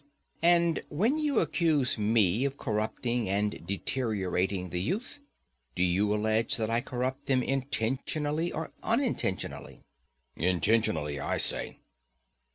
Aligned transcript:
And 0.41 0.81
when 0.89 1.19
you 1.19 1.39
accuse 1.41 1.95
me 1.95 2.43
of 2.45 2.57
corrupting 2.57 3.29
and 3.29 3.63
deteriorating 3.67 4.71
the 4.71 4.81
youth, 4.81 5.19
do 5.75 5.83
you 5.83 6.11
allege 6.11 6.57
that 6.57 6.71
I 6.71 6.81
corrupt 6.81 7.27
them 7.27 7.43
intentionally 7.43 8.51
or 8.51 8.71
unintentionally? 8.81 9.83
Intentionally, 10.35 11.19
I 11.19 11.37
say. 11.37 11.81